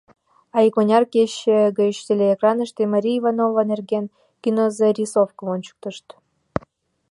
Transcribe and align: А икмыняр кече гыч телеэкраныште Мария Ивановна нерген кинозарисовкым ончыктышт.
А 0.55 0.57
икмыняр 0.67 1.03
кече 1.13 1.59
гыч 1.79 1.95
телеэкраныште 2.07 2.81
Мария 2.93 3.17
Ивановна 3.19 3.63
нерген 3.71 4.05
кинозарисовкым 4.41 5.47
ончыктышт. 5.55 6.07